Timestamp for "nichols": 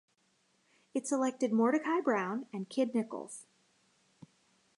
2.95-3.45